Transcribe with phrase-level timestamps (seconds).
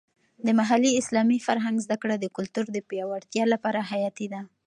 [0.45, 4.41] د محلي اسلامي فرهنګ زده کړه د کلتور د پیاوړتیا لپاره حیاتي ده.